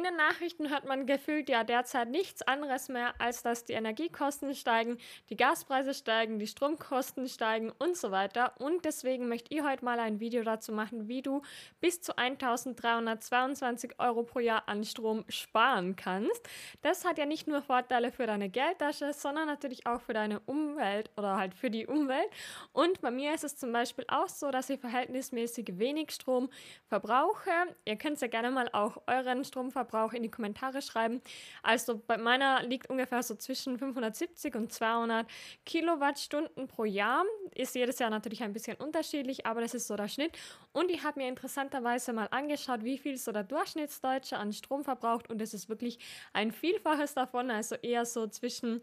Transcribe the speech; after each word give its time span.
In 0.00 0.04
den 0.04 0.16
Nachrichten 0.16 0.70
hört 0.70 0.86
man 0.86 1.04
gefühlt 1.04 1.50
ja 1.50 1.62
derzeit 1.62 2.08
nichts 2.08 2.40
anderes 2.40 2.88
mehr, 2.88 3.12
als 3.18 3.42
dass 3.42 3.66
die 3.66 3.74
Energiekosten 3.74 4.54
steigen, 4.54 4.96
die 5.28 5.36
Gaspreise 5.36 5.92
steigen, 5.92 6.38
die 6.38 6.46
Stromkosten 6.46 7.28
steigen 7.28 7.70
und 7.78 7.98
so 7.98 8.10
weiter. 8.10 8.54
Und 8.58 8.86
deswegen 8.86 9.28
möchte 9.28 9.54
ich 9.54 9.62
heute 9.62 9.84
mal 9.84 10.00
ein 10.00 10.18
Video 10.18 10.42
dazu 10.42 10.72
machen, 10.72 11.08
wie 11.08 11.20
du 11.20 11.42
bis 11.82 12.00
zu 12.00 12.16
1322 12.16 14.00
Euro 14.00 14.22
pro 14.22 14.38
Jahr 14.38 14.66
an 14.70 14.84
Strom 14.84 15.26
sparen 15.28 15.96
kannst. 15.96 16.48
Das 16.80 17.04
hat 17.04 17.18
ja 17.18 17.26
nicht 17.26 17.46
nur 17.46 17.60
Vorteile 17.60 18.10
für 18.10 18.26
deine 18.26 18.48
Geldtasche, 18.48 19.12
sondern 19.12 19.48
natürlich 19.48 19.86
auch 19.86 20.00
für 20.00 20.14
deine 20.14 20.40
Umwelt 20.46 21.10
oder 21.18 21.36
halt 21.36 21.52
für 21.52 21.68
die 21.68 21.86
Umwelt. 21.86 22.30
Und 22.72 23.02
bei 23.02 23.10
mir 23.10 23.34
ist 23.34 23.44
es 23.44 23.58
zum 23.58 23.70
Beispiel 23.70 24.06
auch 24.08 24.30
so, 24.30 24.50
dass 24.50 24.70
ich 24.70 24.80
verhältnismäßig 24.80 25.78
wenig 25.78 26.12
Strom 26.12 26.48
verbrauche. 26.86 27.50
Ihr 27.84 27.96
könnt 27.96 28.18
ja 28.22 28.28
gerne 28.28 28.50
mal 28.50 28.70
auch 28.72 29.02
euren 29.06 29.44
Stromverbrauch 29.44 29.89
Verbrauch 29.90 30.12
in 30.12 30.22
die 30.22 30.30
Kommentare 30.30 30.82
schreiben. 30.82 31.20
Also 31.62 32.00
bei 32.06 32.16
meiner 32.16 32.62
liegt 32.62 32.88
ungefähr 32.88 33.22
so 33.22 33.34
zwischen 33.34 33.78
570 33.78 34.54
und 34.54 34.72
200 34.72 35.26
Kilowattstunden 35.66 36.68
pro 36.68 36.84
Jahr. 36.84 37.24
Ist 37.54 37.74
jedes 37.74 37.98
Jahr 37.98 38.10
natürlich 38.10 38.42
ein 38.42 38.52
bisschen 38.52 38.76
unterschiedlich, 38.76 39.46
aber 39.46 39.60
das 39.60 39.74
ist 39.74 39.86
so 39.86 39.96
der 39.96 40.08
Schnitt. 40.08 40.32
Und 40.72 40.90
ich 40.90 41.02
habe 41.02 41.20
mir 41.20 41.28
interessanterweise 41.28 42.12
mal 42.12 42.28
angeschaut, 42.30 42.84
wie 42.84 42.98
viel 42.98 43.16
so 43.16 43.32
der 43.32 43.44
Durchschnittsdeutsche 43.44 44.36
an 44.36 44.52
Strom 44.52 44.84
verbraucht 44.84 45.28
und 45.28 45.42
es 45.42 45.54
ist 45.54 45.68
wirklich 45.68 45.98
ein 46.32 46.52
Vielfaches 46.52 47.14
davon, 47.14 47.50
also 47.50 47.74
eher 47.76 48.04
so 48.04 48.26
zwischen 48.28 48.82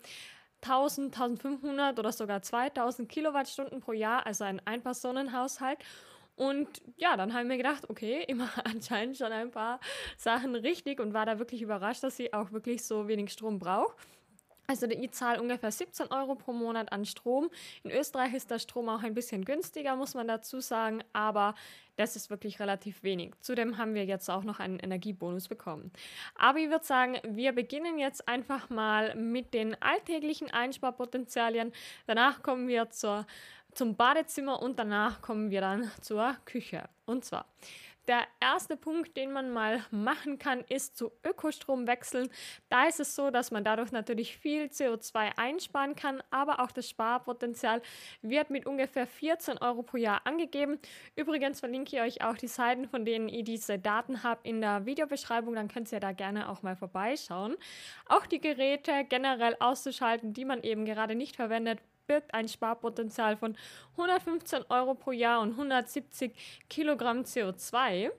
1000, 0.62 1.14
1500 1.16 2.00
oder 2.00 2.12
sogar 2.12 2.42
2000 2.42 3.08
Kilowattstunden 3.08 3.80
pro 3.80 3.94
Jahr, 3.94 4.26
also 4.26 4.44
ein 4.44 4.62
Ein-Personen-Haushalt. 4.66 5.80
Und 6.38 6.82
ja, 6.96 7.18
dann 7.18 7.34
haben 7.34 7.50
wir 7.50 7.58
gedacht, 7.58 7.90
okay, 7.90 8.24
immer 8.28 8.50
anscheinend 8.64 9.18
schon 9.18 9.34
ein 9.34 9.52
paar 9.52 9.82
Sachen 10.16 10.56
richtig 10.56 11.02
und 11.02 11.14
war 11.14 11.26
da 11.26 11.40
wirklich 11.40 11.62
überrascht, 11.62 12.04
dass 12.04 12.16
sie 12.16 12.32
auch 12.32 12.52
wirklich 12.52 12.86
so 12.86 13.08
wenig 13.10 13.34
Strom 13.34 13.60
braucht. 13.60 13.98
Also 14.70 14.86
ich 14.86 15.12
zahle 15.12 15.42
ungefähr 15.42 15.72
17 15.72 16.08
Euro 16.08 16.36
pro 16.36 16.52
Monat 16.52 16.92
an 16.92 17.06
Strom. 17.06 17.50
In 17.84 17.92
Österreich 17.92 18.34
ist 18.34 18.52
der 18.52 18.60
Strom 18.60 18.90
auch 18.90 19.02
ein 19.02 19.14
bisschen 19.14 19.46
günstiger, 19.46 19.96
muss 19.96 20.14
man 20.14 20.28
dazu 20.28 20.60
sagen, 20.60 21.06
aber 21.14 21.56
das 21.96 22.18
ist 22.18 22.30
wirklich 22.30 22.60
relativ 22.60 23.02
wenig. 23.02 23.34
Zudem 23.40 23.78
haben 23.78 23.96
wir 23.96 24.04
jetzt 24.04 24.30
auch 24.30 24.44
noch 24.44 24.60
einen 24.60 24.78
Energiebonus 24.80 25.48
bekommen. 25.48 25.92
Aber 26.36 26.60
ich 26.60 26.70
würde 26.70 26.84
sagen, 26.84 27.18
wir 27.24 27.54
beginnen 27.54 27.98
jetzt 27.98 28.28
einfach 28.28 28.70
mal 28.70 29.16
mit 29.16 29.54
den 29.54 29.82
alltäglichen 29.82 30.52
Einsparpotenzialien. 30.52 31.72
Danach 32.06 32.44
kommen 32.44 32.68
wir 32.68 32.90
zur 32.90 33.26
zum 33.78 33.96
Badezimmer 33.96 34.62
und 34.62 34.80
danach 34.80 35.22
kommen 35.22 35.52
wir 35.52 35.62
dann 35.62 35.92
zur 36.02 36.36
Küche. 36.46 36.90
Und 37.06 37.24
zwar, 37.24 37.46
der 38.08 38.22
erste 38.40 38.78
Punkt, 38.78 39.18
den 39.18 39.34
man 39.34 39.52
mal 39.52 39.84
machen 39.92 40.40
kann, 40.40 40.62
ist 40.70 40.98
zu 40.98 41.12
Ökostrom 41.26 41.88
wechseln. 41.88 42.30
Da 42.70 42.86
ist 42.86 43.02
es 43.02 43.16
so, 43.16 43.32
dass 43.32 43.52
man 43.52 43.66
dadurch 43.66 43.92
natürlich 43.92 44.38
viel 44.38 44.68
CO2 44.68 45.38
einsparen 45.38 45.96
kann, 45.96 46.24
aber 46.32 46.62
auch 46.62 46.72
das 46.72 46.90
Sparpotenzial 46.90 47.82
wird 48.22 48.50
mit 48.50 48.66
ungefähr 48.66 49.06
14 49.06 49.58
Euro 49.58 49.84
pro 49.84 49.98
Jahr 49.98 50.22
angegeben. 50.26 50.80
Übrigens 51.16 51.60
verlinke 51.60 51.98
ich 51.98 52.02
euch 52.02 52.24
auch 52.24 52.38
die 52.38 52.48
Seiten, 52.48 52.88
von 52.88 53.04
denen 53.04 53.28
ihr 53.28 53.44
diese 53.44 53.78
Daten 53.78 54.24
habt, 54.24 54.46
in 54.46 54.62
der 54.62 54.86
Videobeschreibung. 54.86 55.54
Dann 55.54 55.68
könnt 55.68 55.92
ihr 55.92 56.00
da 56.00 56.14
gerne 56.14 56.50
auch 56.50 56.64
mal 56.64 56.78
vorbeischauen. 56.78 57.58
Auch 58.08 58.26
die 58.26 58.40
Geräte 58.40 59.06
generell 59.08 59.58
auszuschalten, 59.60 60.34
die 60.34 60.46
man 60.46 60.64
eben 60.64 60.86
gerade 60.86 61.14
nicht 61.14 61.36
verwendet, 61.36 61.80
birgt 62.08 62.34
ein 62.34 62.48
Sparpotenzial 62.48 63.38
von 63.38 63.56
115 63.98 64.66
Euro 64.70 64.96
pro 64.96 65.12
Jahr 65.12 65.42
und 65.42 65.52
170 65.52 66.34
Kilogramm 66.70 67.22
CO2. 67.22 68.12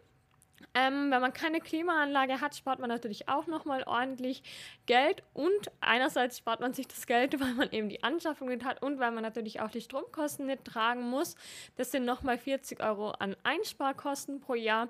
Ähm, 0.74 1.10
wenn 1.10 1.20
man 1.20 1.32
keine 1.32 1.60
Klimaanlage 1.60 2.40
hat, 2.40 2.54
spart 2.54 2.78
man 2.78 2.88
natürlich 2.88 3.28
auch 3.28 3.46
nochmal 3.46 3.82
ordentlich 3.84 4.42
Geld 4.86 5.22
und 5.34 5.70
einerseits 5.80 6.38
spart 6.38 6.60
man 6.60 6.72
sich 6.72 6.86
das 6.86 7.06
Geld, 7.06 7.40
weil 7.40 7.54
man 7.54 7.70
eben 7.70 7.88
die 7.88 8.02
Anschaffung 8.02 8.48
nicht 8.48 8.64
hat 8.64 8.82
und 8.82 8.98
weil 8.98 9.10
man 9.10 9.22
natürlich 9.22 9.60
auch 9.60 9.70
die 9.70 9.80
Stromkosten 9.80 10.46
nicht 10.46 10.64
tragen 10.64 11.02
muss. 11.02 11.36
Das 11.76 11.90
sind 11.90 12.04
nochmal 12.04 12.38
40 12.38 12.82
Euro 12.82 13.10
an 13.10 13.36
Einsparkosten 13.42 14.40
pro 14.40 14.54
Jahr. 14.54 14.88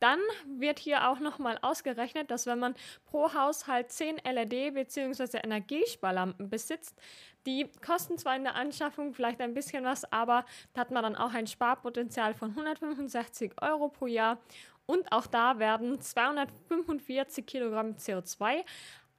Dann 0.00 0.18
wird 0.58 0.78
hier 0.78 1.08
auch 1.08 1.18
nochmal 1.18 1.58
ausgerechnet, 1.62 2.30
dass 2.30 2.46
wenn 2.46 2.58
man 2.58 2.74
pro 3.06 3.32
Haushalt 3.32 3.90
10 3.90 4.16
LED 4.18 4.74
bzw. 4.74 5.38
Energiesparlampen 5.38 6.50
besitzt, 6.50 7.00
die 7.46 7.70
kosten 7.84 8.16
zwar 8.16 8.36
in 8.36 8.44
der 8.44 8.54
Anschaffung 8.54 9.12
vielleicht 9.12 9.40
ein 9.40 9.54
bisschen 9.54 9.84
was, 9.84 10.10
aber 10.10 10.44
da 10.72 10.82
hat 10.82 10.90
man 10.90 11.02
dann 11.02 11.16
auch 11.16 11.34
ein 11.34 11.46
Sparpotenzial 11.46 12.34
von 12.34 12.50
165 12.50 13.52
Euro 13.60 13.88
pro 13.88 14.06
Jahr. 14.06 14.38
Und 14.86 15.10
auch 15.12 15.26
da 15.26 15.58
werden 15.58 16.00
245 16.00 17.46
Kilogramm 17.46 17.92
CO2 17.92 18.64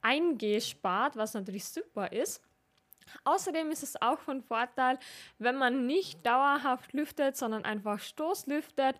eingespart, 0.00 1.16
was 1.16 1.34
natürlich 1.34 1.64
super 1.64 2.12
ist. 2.12 2.42
Außerdem 3.24 3.70
ist 3.70 3.82
es 3.82 4.00
auch 4.00 4.18
von 4.18 4.42
Vorteil, 4.42 4.98
wenn 5.38 5.56
man 5.56 5.86
nicht 5.86 6.26
dauerhaft 6.26 6.92
lüftet, 6.92 7.36
sondern 7.36 7.64
einfach 7.64 8.00
Stoßlüftet 8.00 8.96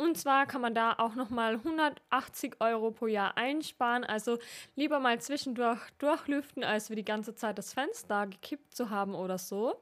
und 0.00 0.16
zwar 0.16 0.46
kann 0.46 0.62
man 0.62 0.74
da 0.74 0.94
auch 0.94 1.14
nochmal 1.14 1.56
180 1.56 2.56
Euro 2.60 2.90
pro 2.90 3.06
Jahr 3.06 3.36
einsparen. 3.36 4.02
Also 4.02 4.38
lieber 4.74 4.98
mal 4.98 5.20
zwischendurch 5.20 5.78
durchlüften, 5.98 6.64
als 6.64 6.88
wie 6.88 6.94
die 6.94 7.04
ganze 7.04 7.34
Zeit 7.34 7.58
das 7.58 7.74
Fenster 7.74 8.26
gekippt 8.26 8.74
zu 8.74 8.88
haben 8.88 9.14
oder 9.14 9.36
so. 9.36 9.78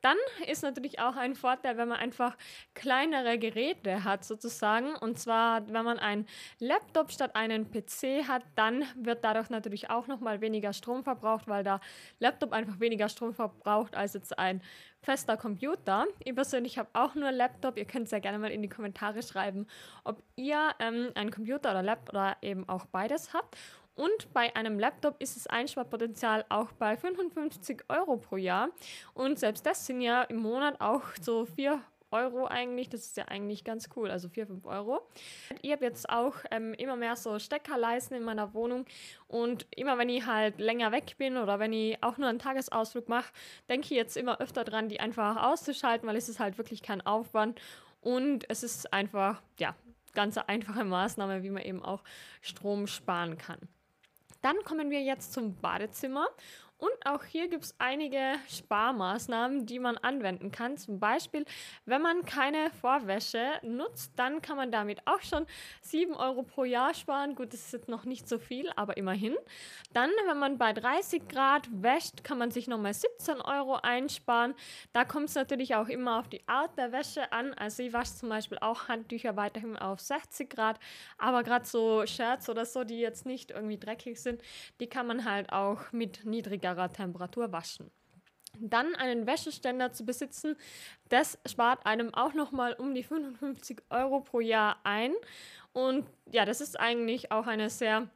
Dann 0.00 0.16
ist 0.46 0.62
natürlich 0.62 1.00
auch 1.00 1.16
ein 1.16 1.34
Vorteil, 1.34 1.76
wenn 1.76 1.88
man 1.88 1.98
einfach 1.98 2.36
kleinere 2.74 3.38
Geräte 3.38 4.04
hat, 4.04 4.24
sozusagen. 4.24 4.94
Und 4.94 5.18
zwar, 5.18 5.66
wenn 5.68 5.84
man 5.84 5.98
einen 5.98 6.26
Laptop 6.60 7.10
statt 7.10 7.34
einen 7.34 7.70
PC 7.70 8.28
hat, 8.28 8.42
dann 8.54 8.84
wird 8.96 9.24
dadurch 9.24 9.50
natürlich 9.50 9.90
auch 9.90 10.06
nochmal 10.06 10.40
weniger 10.40 10.72
Strom 10.72 11.02
verbraucht, 11.02 11.48
weil 11.48 11.64
der 11.64 11.80
Laptop 12.20 12.52
einfach 12.52 12.78
weniger 12.80 13.08
Strom 13.08 13.34
verbraucht 13.34 13.96
als 13.96 14.14
jetzt 14.14 14.38
ein 14.38 14.62
fester 15.02 15.36
Computer. 15.36 16.06
Ich 16.24 16.34
persönlich 16.34 16.78
habe 16.78 16.88
auch 16.92 17.14
nur 17.14 17.32
Laptop. 17.32 17.76
Ihr 17.76 17.84
könnt 17.84 18.08
sehr 18.08 18.20
gerne 18.20 18.38
mal 18.38 18.50
in 18.50 18.62
die 18.62 18.68
Kommentare 18.68 19.22
schreiben, 19.22 19.66
ob 20.04 20.22
ihr 20.36 20.70
ähm, 20.78 21.10
einen 21.14 21.30
Computer 21.30 21.70
oder 21.70 21.82
Laptop 21.82 22.10
oder 22.10 22.36
eben 22.42 22.68
auch 22.68 22.86
beides 22.86 23.32
habt. 23.32 23.56
Und 23.98 24.32
bei 24.32 24.54
einem 24.54 24.78
Laptop 24.78 25.20
ist 25.20 25.34
das 25.34 25.48
Einsparpotenzial 25.48 26.44
auch 26.50 26.70
bei 26.70 26.96
55 26.96 27.82
Euro 27.88 28.16
pro 28.16 28.36
Jahr. 28.36 28.68
Und 29.12 29.40
selbst 29.40 29.66
das 29.66 29.86
sind 29.86 30.00
ja 30.00 30.22
im 30.22 30.36
Monat 30.36 30.80
auch 30.80 31.02
so 31.20 31.46
4 31.46 31.82
Euro 32.12 32.46
eigentlich. 32.46 32.88
Das 32.88 33.00
ist 33.00 33.16
ja 33.16 33.24
eigentlich 33.24 33.64
ganz 33.64 33.88
cool, 33.96 34.08
also 34.08 34.28
4, 34.28 34.46
5 34.46 34.66
Euro. 34.66 35.00
Ich 35.62 35.72
habe 35.72 35.84
jetzt 35.84 36.08
auch 36.08 36.36
ähm, 36.52 36.74
immer 36.74 36.94
mehr 36.94 37.16
so 37.16 37.40
Steckerleisten 37.40 38.16
in 38.16 38.22
meiner 38.22 38.54
Wohnung 38.54 38.86
und 39.26 39.66
immer 39.74 39.98
wenn 39.98 40.08
ich 40.08 40.24
halt 40.26 40.60
länger 40.60 40.92
weg 40.92 41.16
bin 41.18 41.36
oder 41.36 41.58
wenn 41.58 41.72
ich 41.72 42.00
auch 42.00 42.18
nur 42.18 42.28
einen 42.28 42.38
Tagesausflug 42.38 43.08
mache, 43.08 43.32
denke 43.68 43.86
ich 43.86 43.90
jetzt 43.90 44.16
immer 44.16 44.40
öfter 44.40 44.62
dran, 44.62 44.88
die 44.88 45.00
einfach 45.00 45.42
auszuschalten, 45.42 46.08
weil 46.08 46.16
es 46.16 46.28
ist 46.28 46.38
halt 46.38 46.56
wirklich 46.56 46.82
kein 46.82 47.04
Aufwand 47.04 47.60
und 48.00 48.48
es 48.48 48.62
ist 48.62 48.92
einfach, 48.92 49.42
ja, 49.58 49.74
ganz 50.14 50.38
einfache 50.38 50.84
Maßnahme, 50.84 51.42
wie 51.42 51.50
man 51.50 51.64
eben 51.64 51.82
auch 51.82 52.04
Strom 52.42 52.86
sparen 52.86 53.36
kann. 53.38 53.58
Dann 54.40 54.56
kommen 54.64 54.90
wir 54.90 55.02
jetzt 55.02 55.32
zum 55.32 55.60
Badezimmer 55.60 56.28
und 56.78 56.90
auch 57.04 57.24
hier 57.24 57.48
gibt 57.48 57.64
es 57.64 57.74
einige 57.78 58.34
Sparmaßnahmen, 58.48 59.66
die 59.66 59.80
man 59.80 59.98
anwenden 59.98 60.52
kann. 60.52 60.76
Zum 60.76 61.00
Beispiel, 61.00 61.44
wenn 61.86 62.00
man 62.00 62.24
keine 62.24 62.70
Vorwäsche 62.80 63.44
nutzt, 63.62 64.12
dann 64.16 64.40
kann 64.42 64.56
man 64.56 64.70
damit 64.70 65.04
auch 65.04 65.20
schon 65.20 65.46
7 65.82 66.14
Euro 66.14 66.44
pro 66.44 66.64
Jahr 66.64 66.94
sparen. 66.94 67.34
Gut, 67.34 67.52
das 67.52 67.60
ist 67.66 67.72
jetzt 67.72 67.88
noch 67.88 68.04
nicht 68.04 68.28
so 68.28 68.38
viel, 68.38 68.70
aber 68.76 68.96
immerhin. 68.96 69.34
Dann, 69.92 70.10
wenn 70.28 70.38
man 70.38 70.56
bei 70.56 70.72
30 70.72 71.26
Grad 71.28 71.68
wäscht, 71.72 72.22
kann 72.22 72.38
man 72.38 72.52
sich 72.52 72.68
nochmal 72.68 72.94
17 72.94 73.40
Euro 73.40 73.74
einsparen. 73.74 74.54
Da 74.92 75.04
kommt 75.04 75.30
es 75.30 75.34
natürlich 75.34 75.74
auch 75.74 75.88
immer 75.88 76.20
auf 76.20 76.28
die 76.28 76.46
Art 76.46 76.78
der 76.78 76.92
Wäsche 76.92 77.32
an. 77.32 77.54
Also 77.54 77.82
ich 77.82 77.92
wasche 77.92 78.14
zum 78.14 78.28
Beispiel 78.28 78.58
auch 78.58 78.86
Handtücher 78.86 79.34
weiterhin 79.34 79.76
auf 79.76 79.98
60 79.98 80.48
Grad, 80.48 80.78
aber 81.16 81.42
gerade 81.42 81.64
so 81.64 82.06
Shirts 82.06 82.48
oder 82.48 82.64
so, 82.64 82.84
die 82.84 83.00
jetzt 83.00 83.26
nicht 83.26 83.50
irgendwie 83.50 83.78
dreckig 83.78 84.20
sind, 84.20 84.42
die 84.78 84.86
kann 84.86 85.08
man 85.08 85.24
halt 85.24 85.52
auch 85.52 85.90
mit 85.90 86.24
niedriger 86.24 86.67
mittlerer 86.68 86.92
Temperatur 86.92 87.52
waschen. 87.52 87.90
Dann 88.60 88.94
einen 88.94 89.26
Wäscheständer 89.26 89.92
zu 89.92 90.04
besitzen, 90.04 90.56
das 91.10 91.38
spart 91.46 91.84
einem 91.86 92.12
auch 92.14 92.34
nochmal 92.34 92.74
um 92.74 92.94
die 92.94 93.02
55 93.02 93.82
Euro 93.90 94.20
pro 94.20 94.40
Jahr 94.40 94.80
ein. 94.84 95.12
Und 95.72 96.06
ja, 96.32 96.44
das 96.44 96.60
ist 96.60 96.78
eigentlich 96.80 97.30
auch 97.30 97.46
eine 97.46 97.68
sehr 97.68 98.08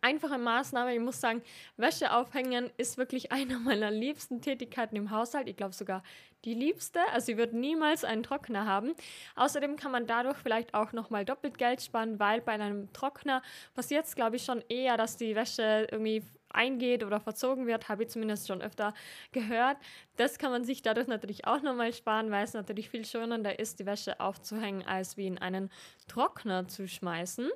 einfache 0.00 0.38
Maßnahme. 0.38 0.94
Ich 0.94 1.00
muss 1.00 1.20
sagen, 1.20 1.42
Wäsche 1.76 2.12
aufhängen 2.12 2.70
ist 2.78 2.96
wirklich 2.96 3.32
eine 3.32 3.58
meiner 3.58 3.90
liebsten 3.90 4.40
Tätigkeiten 4.40 4.96
im 4.96 5.10
Haushalt. 5.10 5.46
Ich 5.46 5.56
glaube 5.56 5.74
sogar 5.74 6.02
die 6.44 6.54
liebste. 6.54 7.00
Also 7.12 7.26
sie 7.26 7.36
wird 7.36 7.52
niemals 7.52 8.02
einen 8.02 8.22
Trockner 8.22 8.66
haben. 8.66 8.94
Außerdem 9.36 9.76
kann 9.76 9.92
man 9.92 10.06
dadurch 10.06 10.38
vielleicht 10.38 10.74
auch 10.74 10.92
nochmal 10.92 11.26
doppelt 11.26 11.58
Geld 11.58 11.82
sparen, 11.82 12.18
weil 12.18 12.40
bei 12.40 12.52
einem 12.52 12.92
Trockner 12.94 13.42
passiert 13.74 14.06
es, 14.06 14.14
glaube 14.14 14.36
ich, 14.36 14.44
schon 14.44 14.64
eher, 14.68 14.96
dass 14.96 15.18
die 15.18 15.36
Wäsche 15.36 15.86
irgendwie 15.90 16.24
eingeht 16.52 17.04
oder 17.04 17.20
verzogen 17.20 17.66
wird, 17.66 17.88
habe 17.88 18.04
ich 18.04 18.10
zumindest 18.10 18.48
schon 18.48 18.62
öfter 18.62 18.94
gehört. 19.32 19.76
Das 20.16 20.38
kann 20.38 20.50
man 20.50 20.64
sich 20.64 20.82
dadurch 20.82 21.06
natürlich 21.06 21.46
auch 21.46 21.62
nochmal 21.62 21.92
sparen, 21.92 22.30
weil 22.30 22.44
es 22.44 22.52
natürlich 22.52 22.90
viel 22.90 23.04
schonender 23.04 23.58
ist, 23.58 23.78
die 23.78 23.86
Wäsche 23.86 24.20
aufzuhängen, 24.20 24.86
als 24.86 25.16
wie 25.16 25.26
in 25.26 25.38
einen 25.38 25.70
Trockner 26.08 26.68
zu 26.68 26.88
schmeißen. 26.88 27.48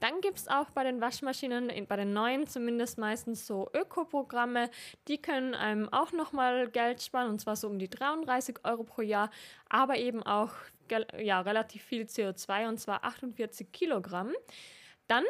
Dann 0.00 0.20
gibt 0.20 0.38
es 0.38 0.48
auch 0.48 0.70
bei 0.70 0.84
den 0.84 1.00
Waschmaschinen, 1.00 1.70
bei 1.86 1.96
den 1.96 2.12
neuen 2.12 2.46
zumindest 2.46 2.98
meistens 2.98 3.46
so 3.46 3.68
Ökoprogramme, 3.74 4.70
die 5.08 5.18
können 5.18 5.54
einem 5.54 5.92
auch 5.92 6.12
nochmal 6.12 6.68
Geld 6.70 7.02
sparen 7.02 7.30
und 7.30 7.40
zwar 7.40 7.56
so 7.56 7.68
um 7.68 7.78
die 7.78 7.90
33 7.90 8.64
Euro 8.64 8.84
pro 8.84 9.02
Jahr, 9.02 9.30
aber 9.68 9.96
eben 9.96 10.22
auch 10.22 10.52
ja, 11.18 11.40
relativ 11.40 11.82
viel 11.82 12.02
CO2 12.02 12.68
und 12.68 12.78
zwar 12.78 13.04
48 13.04 13.72
Kilogramm. 13.72 14.32
Dann 15.08 15.24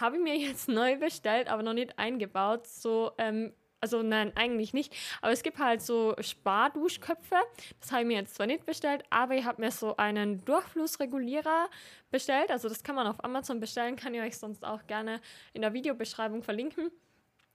habe 0.00 0.16
ich 0.16 0.22
mir 0.22 0.36
jetzt 0.36 0.68
neu 0.68 0.96
bestellt, 0.96 1.48
aber 1.48 1.62
noch 1.62 1.74
nicht 1.74 1.98
eingebaut. 1.98 2.66
So, 2.66 3.12
ähm, 3.18 3.52
also 3.80 4.02
nein, 4.02 4.32
eigentlich 4.34 4.72
nicht. 4.72 4.94
Aber 5.22 5.32
es 5.32 5.42
gibt 5.42 5.58
halt 5.58 5.82
so 5.82 6.14
Sparduschköpfe. 6.20 7.36
Das 7.80 7.92
habe 7.92 8.02
ich 8.02 8.08
mir 8.08 8.16
jetzt 8.16 8.34
zwar 8.34 8.46
nicht 8.46 8.66
bestellt, 8.66 9.04
aber 9.10 9.34
ich 9.34 9.44
habe 9.44 9.60
mir 9.60 9.70
so 9.70 9.96
einen 9.96 10.44
Durchflussregulierer 10.44 11.68
bestellt. 12.10 12.50
Also 12.50 12.68
das 12.68 12.82
kann 12.82 12.96
man 12.96 13.06
auf 13.06 13.22
Amazon 13.24 13.60
bestellen, 13.60 13.96
kann 13.96 14.14
ich 14.14 14.20
euch 14.20 14.38
sonst 14.38 14.64
auch 14.64 14.86
gerne 14.86 15.20
in 15.52 15.62
der 15.62 15.72
Videobeschreibung 15.72 16.42
verlinken. 16.42 16.90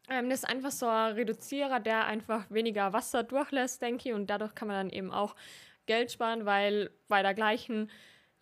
Ähm, 0.09 0.29
das 0.29 0.39
ist 0.39 0.49
einfach 0.49 0.71
so 0.71 0.87
ein 0.87 1.13
Reduzierer, 1.13 1.79
der 1.79 2.05
einfach 2.05 2.49
weniger 2.49 2.93
Wasser 2.93 3.23
durchlässt, 3.23 3.81
denke 3.81 4.09
ich. 4.09 4.15
Und 4.15 4.29
dadurch 4.29 4.55
kann 4.55 4.67
man 4.67 4.77
dann 4.77 4.97
eben 4.97 5.11
auch 5.11 5.35
Geld 5.85 6.11
sparen, 6.11 6.45
weil 6.45 6.91
bei 7.09 7.21
der 7.21 7.33
gleichen 7.33 7.89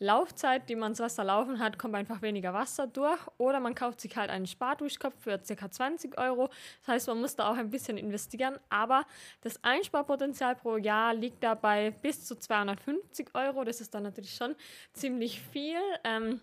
Laufzeit, 0.02 0.68
die 0.68 0.76
man 0.76 0.94
das 0.94 1.00
Wasser 1.00 1.24
laufen 1.24 1.60
hat, 1.60 1.78
kommt 1.78 1.94
einfach 1.94 2.24
weniger 2.24 2.56
Wasser 2.56 2.88
durch. 2.88 3.20
Oder 3.38 3.60
man 3.60 3.76
kauft 3.76 4.02
sich 4.02 4.18
halt 4.18 4.32
einen 4.32 4.48
Sparduschkopf 4.48 5.14
für 5.20 5.38
ca. 5.38 5.72
20 5.72 6.18
Euro. 6.18 6.50
Das 6.80 6.88
heißt, 6.88 7.08
man 7.08 7.22
muss 7.22 7.36
da 7.36 7.52
auch 7.52 7.56
ein 7.56 7.70
bisschen 7.70 7.98
investieren. 7.98 8.58
Aber 8.70 9.06
das 9.42 9.64
Einsparpotenzial 9.64 10.56
pro 10.56 10.78
Jahr 10.78 11.14
liegt 11.14 11.44
dabei 11.44 11.92
bis 11.92 12.26
zu 12.26 12.36
250 12.36 13.30
Euro. 13.36 13.64
Das 13.64 13.80
ist 13.80 13.94
dann 13.94 14.02
natürlich 14.02 14.34
schon 14.34 14.56
ziemlich 14.94 15.40
viel. 15.40 15.80
Ähm, 16.04 16.42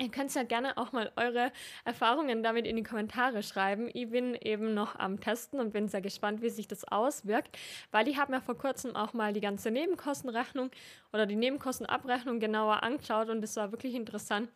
Ihr 0.00 0.12
könnt 0.12 0.32
ja 0.32 0.44
gerne 0.44 0.78
auch 0.78 0.92
mal 0.92 1.10
eure 1.16 1.50
Erfahrungen 1.84 2.44
damit 2.44 2.66
in 2.66 2.76
die 2.76 2.84
Kommentare 2.84 3.42
schreiben. 3.42 3.90
Ich 3.92 4.08
bin 4.10 4.36
eben 4.36 4.72
noch 4.72 4.96
am 4.96 5.18
Testen 5.18 5.58
und 5.58 5.72
bin 5.72 5.88
sehr 5.88 6.00
gespannt, 6.00 6.40
wie 6.40 6.50
sich 6.50 6.68
das 6.68 6.84
auswirkt, 6.84 7.58
weil 7.90 8.06
ich 8.06 8.16
habe 8.16 8.30
mir 8.30 8.40
vor 8.40 8.56
kurzem 8.56 8.94
auch 8.94 9.12
mal 9.12 9.32
die 9.32 9.40
ganze 9.40 9.72
Nebenkostenrechnung 9.72 10.70
oder 11.12 11.26
die 11.26 11.34
Nebenkostenabrechnung 11.34 12.38
genauer 12.38 12.84
angeschaut 12.84 13.28
und 13.28 13.42
es 13.42 13.56
war 13.56 13.72
wirklich 13.72 13.96
interessant, 13.96 14.48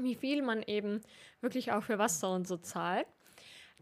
wie 0.00 0.14
viel 0.14 0.40
man 0.42 0.62
eben 0.62 1.00
wirklich 1.40 1.72
auch 1.72 1.82
für 1.82 1.98
Wasser 1.98 2.32
und 2.32 2.46
so 2.46 2.56
zahlt. 2.56 3.06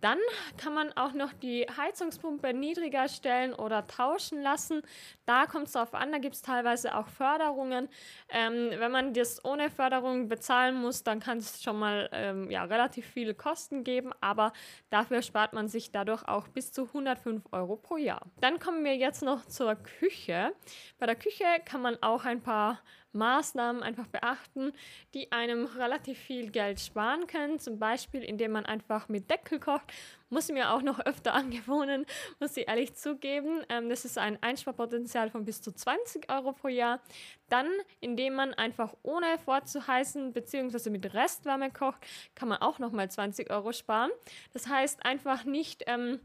Dann 0.04 0.18
kann 0.58 0.74
man 0.74 0.92
auch 0.98 1.14
noch 1.14 1.32
die 1.32 1.66
Heizungspumpe 1.78 2.52
niedriger 2.52 3.08
stellen 3.08 3.54
oder 3.54 3.86
tauschen 3.86 4.42
lassen. 4.42 4.82
Da 5.24 5.46
kommt 5.46 5.68
es 5.68 5.72
darauf 5.72 5.94
an, 5.94 6.12
da 6.12 6.18
gibt 6.18 6.34
es 6.34 6.42
teilweise 6.42 6.94
auch 6.94 7.08
Förderungen. 7.08 7.88
Ähm, 8.28 8.68
wenn 8.76 8.90
man 8.90 9.14
das 9.14 9.42
ohne 9.46 9.70
Förderung 9.70 10.28
bezahlen 10.28 10.74
muss, 10.74 11.04
dann 11.04 11.20
kann 11.20 11.38
es 11.38 11.62
schon 11.62 11.78
mal 11.78 12.10
ähm, 12.12 12.50
ja, 12.50 12.64
relativ 12.64 13.06
viele 13.06 13.34
Kosten 13.34 13.82
geben, 13.82 14.12
aber 14.20 14.52
dafür 14.90 15.22
spart 15.22 15.54
man 15.54 15.68
sich 15.68 15.90
dadurch 15.90 16.28
auch 16.28 16.48
bis 16.48 16.70
zu 16.70 16.82
105 16.82 17.42
Euro 17.52 17.76
pro 17.76 17.96
Jahr. 17.96 18.26
Dann 18.42 18.58
kommen 18.58 18.84
wir 18.84 18.96
jetzt 18.96 19.22
noch 19.22 19.46
zur 19.46 19.74
Küche. 19.74 20.52
Bei 20.98 21.06
der 21.06 21.16
Küche 21.16 21.46
kann 21.64 21.80
man 21.80 21.96
auch 22.02 22.26
ein 22.26 22.42
paar 22.42 22.82
Maßnahmen 23.14 23.82
einfach 23.82 24.06
beachten, 24.06 24.72
die 25.14 25.32
einem 25.32 25.64
relativ 25.64 26.18
viel 26.18 26.50
Geld 26.50 26.80
sparen 26.80 27.26
können. 27.26 27.58
Zum 27.58 27.78
Beispiel, 27.78 28.22
indem 28.22 28.52
man 28.52 28.66
einfach 28.66 29.08
mit 29.08 29.30
Deckel 29.30 29.60
kocht. 29.60 29.92
Muss 30.30 30.48
ich 30.48 30.54
mir 30.54 30.72
auch 30.72 30.82
noch 30.82 31.00
öfter 31.00 31.32
angewohnen, 31.34 32.06
muss 32.40 32.56
ich 32.56 32.68
ehrlich 32.68 32.94
zugeben. 32.94 33.62
Ähm, 33.68 33.88
das 33.88 34.04
ist 34.04 34.18
ein 34.18 34.42
Einsparpotenzial 34.42 35.30
von 35.30 35.44
bis 35.44 35.62
zu 35.62 35.72
20 35.72 36.30
Euro 36.30 36.52
pro 36.52 36.68
Jahr. 36.68 37.00
Dann, 37.48 37.68
indem 38.00 38.34
man 38.34 38.54
einfach 38.54 38.94
ohne 39.02 39.38
vorzuheißen 39.44 40.32
bzw. 40.32 40.90
mit 40.90 41.14
Restwärme 41.14 41.70
kocht, 41.70 42.04
kann 42.34 42.48
man 42.48 42.58
auch 42.58 42.78
nochmal 42.78 43.10
20 43.10 43.50
Euro 43.50 43.72
sparen. 43.72 44.10
Das 44.52 44.66
heißt 44.68 45.04
einfach 45.04 45.44
nicht, 45.44 45.84
ähm, 45.86 46.20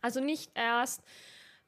also 0.00 0.20
nicht 0.20 0.50
erst 0.54 1.02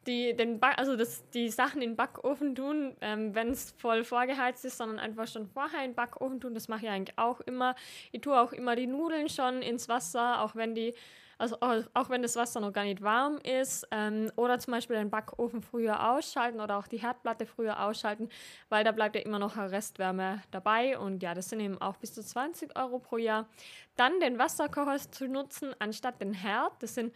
die, 0.06 0.34
den 0.34 0.62
also 0.62 0.96
das, 0.96 1.28
die 1.30 1.48
Sachen 1.48 1.82
in 1.82 1.90
den 1.90 1.96
Backofen 1.96 2.54
tun, 2.54 2.96
ähm, 3.00 3.34
wenn 3.34 3.50
es 3.50 3.72
voll 3.78 4.04
vorgeheizt 4.04 4.64
ist, 4.64 4.78
sondern 4.78 4.98
einfach 4.98 5.26
schon 5.26 5.46
vorher 5.46 5.84
in 5.84 5.90
den 5.90 5.94
Backofen 5.94 6.40
tun. 6.40 6.54
Das 6.54 6.68
mache 6.68 6.86
ich 6.86 6.90
eigentlich 6.90 7.18
auch 7.18 7.40
immer. 7.40 7.74
Ich 8.12 8.20
tue 8.20 8.38
auch 8.38 8.52
immer 8.52 8.76
die 8.76 8.86
Nudeln 8.86 9.28
schon 9.28 9.62
ins 9.62 9.88
Wasser, 9.88 10.42
auch 10.42 10.54
wenn 10.54 10.74
die, 10.74 10.94
also 11.38 11.56
auch 11.60 12.08
wenn 12.08 12.22
das 12.22 12.36
Wasser 12.36 12.60
noch 12.60 12.72
gar 12.72 12.84
nicht 12.84 13.02
warm 13.02 13.38
ist. 13.42 13.86
Ähm, 13.90 14.30
oder 14.36 14.58
zum 14.58 14.72
Beispiel 14.72 14.96
den 14.96 15.10
Backofen 15.10 15.60
früher 15.62 16.10
ausschalten 16.12 16.60
oder 16.60 16.78
auch 16.78 16.86
die 16.86 16.98
Herdplatte 16.98 17.46
früher 17.46 17.82
ausschalten, 17.82 18.28
weil 18.68 18.84
da 18.84 18.92
bleibt 18.92 19.16
ja 19.16 19.22
immer 19.22 19.38
noch 19.38 19.56
Restwärme 19.56 20.42
dabei. 20.50 20.98
Und 20.98 21.22
ja, 21.22 21.34
das 21.34 21.48
sind 21.48 21.60
eben 21.60 21.80
auch 21.80 21.96
bis 21.96 22.14
zu 22.14 22.22
20 22.22 22.78
Euro 22.78 22.98
pro 22.98 23.18
Jahr. 23.18 23.48
Dann 23.96 24.20
den 24.20 24.38
Wasserkocher 24.38 24.98
zu 25.10 25.26
nutzen 25.26 25.74
anstatt 25.78 26.20
den 26.20 26.32
Herd. 26.32 26.72
Das 26.80 26.94
sind 26.94 27.12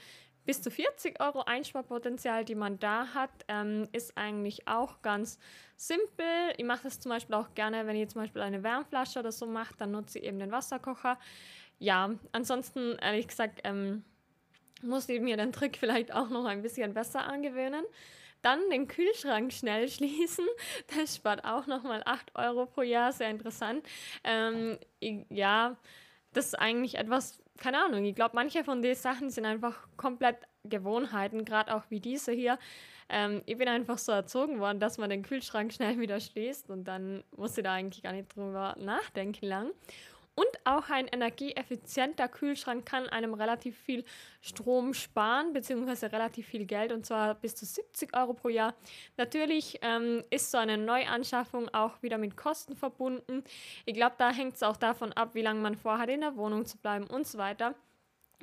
bis 0.50 0.62
zu 0.62 0.70
40 0.72 1.20
Euro 1.20 1.42
Einsparpotenzial, 1.42 2.44
die 2.44 2.56
man 2.56 2.80
da 2.80 3.14
hat, 3.14 3.30
ähm, 3.46 3.86
ist 3.92 4.18
eigentlich 4.18 4.66
auch 4.66 5.00
ganz 5.00 5.38
simpel. 5.76 6.26
Ich 6.56 6.64
mache 6.64 6.82
das 6.82 6.98
zum 6.98 7.10
Beispiel 7.10 7.36
auch 7.36 7.54
gerne, 7.54 7.86
wenn 7.86 7.94
ich 7.94 8.08
zum 8.08 8.22
Beispiel 8.22 8.42
eine 8.42 8.64
Wärmflasche 8.64 9.20
oder 9.20 9.30
so 9.30 9.46
mache, 9.46 9.76
dann 9.78 9.92
nutze 9.92 10.18
ich 10.18 10.24
eben 10.24 10.40
den 10.40 10.50
Wasserkocher. 10.50 11.20
Ja, 11.78 12.10
ansonsten, 12.32 12.98
ehrlich 12.98 13.28
gesagt, 13.28 13.60
ähm, 13.62 14.02
muss 14.82 15.08
ich 15.08 15.20
mir 15.20 15.36
den 15.36 15.52
Trick 15.52 15.76
vielleicht 15.76 16.12
auch 16.12 16.30
noch 16.30 16.46
ein 16.46 16.62
bisschen 16.62 16.94
besser 16.94 17.28
angewöhnen. 17.28 17.84
Dann 18.42 18.58
den 18.70 18.88
Kühlschrank 18.88 19.52
schnell 19.52 19.88
schließen. 19.88 20.48
Das 20.98 21.14
spart 21.14 21.44
auch 21.44 21.68
nochmal 21.68 22.02
8 22.04 22.34
Euro 22.34 22.66
pro 22.66 22.82
Jahr. 22.82 23.12
Sehr 23.12 23.30
interessant. 23.30 23.86
Ähm, 24.24 24.80
ja, 25.28 25.76
das 26.32 26.46
ist 26.46 26.58
eigentlich 26.58 26.96
etwas, 26.96 27.40
keine 27.60 27.84
Ahnung, 27.84 28.04
ich 28.04 28.14
glaube, 28.14 28.32
manche 28.34 28.64
von 28.64 28.82
den 28.82 28.96
Sachen 28.96 29.30
sind 29.30 29.44
einfach 29.44 29.86
komplett 29.96 30.38
Gewohnheiten, 30.64 31.44
gerade 31.44 31.74
auch 31.74 31.84
wie 31.90 32.00
diese 32.00 32.32
hier. 32.32 32.58
Ähm, 33.08 33.42
ich 33.46 33.56
bin 33.58 33.68
einfach 33.68 33.98
so 33.98 34.12
erzogen 34.12 34.60
worden, 34.60 34.80
dass 34.80 34.98
man 34.98 35.10
den 35.10 35.22
Kühlschrank 35.22 35.72
schnell 35.72 35.98
wieder 35.98 36.18
schließt 36.18 36.70
und 36.70 36.84
dann 36.84 37.22
muss 37.36 37.56
ich 37.56 37.64
da 37.64 37.74
eigentlich 37.74 38.02
gar 38.02 38.12
nicht 38.12 38.34
drüber 38.34 38.74
nachdenken 38.78 39.46
lang. 39.46 39.70
Und 40.40 40.48
auch 40.64 40.88
ein 40.88 41.06
energieeffizienter 41.06 42.26
Kühlschrank 42.26 42.86
kann 42.86 43.06
einem 43.10 43.34
relativ 43.34 43.76
viel 43.76 44.04
Strom 44.40 44.94
sparen, 44.94 45.52
beziehungsweise 45.52 46.10
relativ 46.12 46.46
viel 46.46 46.64
Geld, 46.64 46.92
und 46.92 47.04
zwar 47.04 47.34
bis 47.34 47.54
zu 47.54 47.66
70 47.66 48.16
Euro 48.16 48.32
pro 48.32 48.48
Jahr. 48.48 48.74
Natürlich 49.18 49.78
ähm, 49.82 50.24
ist 50.30 50.50
so 50.50 50.56
eine 50.56 50.78
Neuanschaffung 50.78 51.68
auch 51.74 52.02
wieder 52.02 52.16
mit 52.16 52.38
Kosten 52.38 52.74
verbunden. 52.74 53.44
Ich 53.84 53.92
glaube, 53.92 54.14
da 54.16 54.32
hängt 54.32 54.54
es 54.54 54.62
auch 54.62 54.78
davon 54.78 55.12
ab, 55.12 55.34
wie 55.34 55.42
lange 55.42 55.60
man 55.60 55.74
vorhat, 55.74 56.08
in 56.08 56.22
der 56.22 56.34
Wohnung 56.36 56.64
zu 56.64 56.78
bleiben 56.78 57.06
und 57.06 57.26
so 57.26 57.36
weiter. 57.36 57.74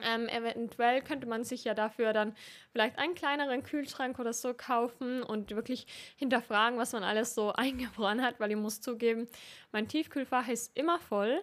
Ähm, 0.04 0.28
eventuell 0.28 1.02
könnte 1.02 1.26
man 1.26 1.44
sich 1.44 1.64
ja 1.64 1.74
dafür 1.74 2.14
dann 2.14 2.36
vielleicht 2.72 3.00
einen 3.00 3.16
kleineren 3.16 3.64
Kühlschrank 3.64 4.20
oder 4.20 4.34
so 4.34 4.54
kaufen 4.54 5.24
und 5.24 5.50
wirklich 5.50 5.88
hinterfragen, 6.16 6.78
was 6.78 6.94
man 6.94 7.04
alles 7.04 7.34
so 7.34 7.52
eingefroren 7.54 8.22
hat, 8.22 8.40
weil 8.40 8.52
ich 8.52 8.58
muss 8.58 8.82
zugeben, 8.82 9.28
mein 9.72 9.88
Tiefkühlfach 9.88 10.48
ist 10.48 10.78
immer 10.78 11.00
voll 11.00 11.42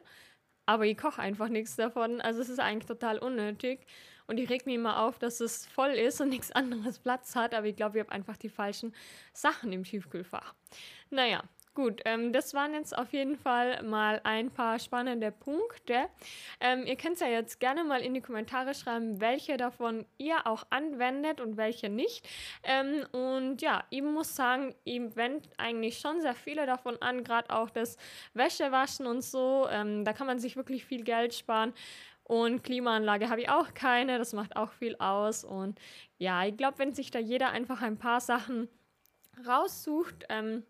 aber 0.66 0.86
ich 0.86 0.96
koche 0.96 1.20
einfach 1.20 1.48
nichts 1.48 1.76
davon. 1.76 2.20
Also 2.20 2.40
es 2.40 2.48
ist 2.48 2.60
eigentlich 2.60 2.86
total 2.86 3.18
unnötig. 3.18 3.86
Und 4.26 4.38
ich 4.38 4.48
reg 4.48 4.64
mich 4.64 4.76
immer 4.76 5.00
auf, 5.00 5.18
dass 5.18 5.40
es 5.40 5.66
voll 5.66 5.90
ist 5.90 6.20
und 6.20 6.30
nichts 6.30 6.50
anderes 6.52 6.98
Platz 6.98 7.36
hat. 7.36 7.54
Aber 7.54 7.66
ich 7.66 7.76
glaube, 7.76 7.98
ich 7.98 8.04
habe 8.04 8.12
einfach 8.12 8.36
die 8.36 8.48
falschen 8.48 8.94
Sachen 9.34 9.72
im 9.72 9.84
Tiefkühlfach. 9.84 10.54
Naja, 11.10 11.42
Gut, 11.74 12.02
ähm, 12.04 12.32
das 12.32 12.54
waren 12.54 12.72
jetzt 12.72 12.96
auf 12.96 13.12
jeden 13.12 13.36
Fall 13.36 13.82
mal 13.82 14.20
ein 14.22 14.48
paar 14.48 14.78
spannende 14.78 15.32
Punkte. 15.32 16.08
Ähm, 16.60 16.86
ihr 16.86 16.94
könnt 16.94 17.18
ja 17.18 17.26
jetzt 17.26 17.58
gerne 17.58 17.82
mal 17.82 18.00
in 18.00 18.14
die 18.14 18.20
Kommentare 18.20 18.74
schreiben, 18.74 19.20
welche 19.20 19.56
davon 19.56 20.06
ihr 20.16 20.46
auch 20.46 20.64
anwendet 20.70 21.40
und 21.40 21.56
welche 21.56 21.88
nicht. 21.88 22.28
Ähm, 22.62 23.04
und 23.10 23.60
ja, 23.60 23.82
ich 23.90 24.02
muss 24.02 24.36
sagen, 24.36 24.72
ich 24.84 25.16
wende 25.16 25.48
eigentlich 25.58 25.98
schon 25.98 26.20
sehr 26.20 26.36
viele 26.36 26.64
davon 26.64 26.96
an, 27.02 27.24
gerade 27.24 27.50
auch 27.50 27.70
das 27.70 27.96
Wäschewaschen 28.34 29.08
und 29.08 29.22
so. 29.22 29.66
Ähm, 29.68 30.04
da 30.04 30.12
kann 30.12 30.28
man 30.28 30.38
sich 30.38 30.54
wirklich 30.54 30.84
viel 30.84 31.02
Geld 31.02 31.34
sparen. 31.34 31.72
Und 32.22 32.62
Klimaanlage 32.62 33.30
habe 33.30 33.40
ich 33.40 33.48
auch 33.48 33.74
keine, 33.74 34.18
das 34.18 34.32
macht 34.32 34.54
auch 34.54 34.70
viel 34.70 34.94
aus. 35.00 35.42
Und 35.42 35.80
ja, 36.18 36.44
ich 36.46 36.56
glaube, 36.56 36.78
wenn 36.78 36.94
sich 36.94 37.10
da 37.10 37.18
jeder 37.18 37.50
einfach 37.50 37.82
ein 37.82 37.98
paar 37.98 38.20
Sachen 38.20 38.68
raussucht, 39.44 40.24
ähm, 40.28 40.62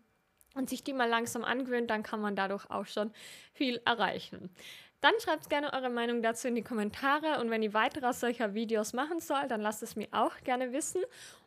und 0.55 0.69
sich 0.69 0.83
die 0.83 0.93
mal 0.93 1.07
langsam 1.07 1.43
angewöhnt, 1.43 1.89
dann 1.89 2.03
kann 2.03 2.21
man 2.21 2.35
dadurch 2.35 2.69
auch 2.71 2.87
schon 2.87 3.11
viel 3.53 3.81
erreichen. 3.85 4.49
Dann 5.01 5.13
schreibt 5.19 5.49
gerne 5.49 5.71
eure 5.73 5.91
Meinung 5.91 6.23
dazu 6.23 6.47
in 6.47 6.55
die 6.55 6.63
Kommentare 6.63 7.39
und 7.39 7.51
wenn 7.51 7.61
ihr 7.61 7.75
weitere 7.75 8.11
solcher 8.11 8.55
Videos 8.55 8.93
machen 8.93 9.19
soll, 9.19 9.47
dann 9.47 9.61
lasst 9.61 9.83
es 9.83 9.95
mir 9.95 10.07
auch 10.11 10.31
gerne 10.43 10.73
wissen. 10.73 11.03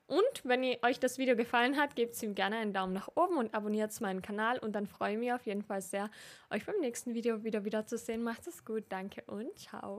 Und 0.06 0.42
wenn 0.44 0.62
ihr, 0.62 0.78
euch 0.82 1.00
das 1.00 1.18
Video 1.18 1.36
gefallen 1.36 1.76
hat, 1.76 1.96
gebt 1.96 2.22
ihm 2.22 2.34
gerne 2.34 2.56
einen 2.56 2.72
Daumen 2.72 2.94
nach 2.94 3.08
oben 3.14 3.36
und 3.36 3.54
abonniert 3.54 4.00
meinen 4.00 4.22
Kanal 4.22 4.58
und 4.58 4.72
dann 4.72 4.86
freue 4.86 5.14
ich 5.14 5.18
mich 5.18 5.32
auf 5.32 5.44
jeden 5.44 5.62
Fall 5.62 5.82
sehr, 5.82 6.10
euch 6.50 6.64
beim 6.64 6.78
nächsten 6.80 7.14
Video 7.14 7.42
wieder 7.44 7.64
wiederzusehen. 7.64 8.22
Macht 8.22 8.46
es 8.46 8.64
gut, 8.64 8.84
danke 8.88 9.22
und 9.26 9.58
ciao. 9.58 9.96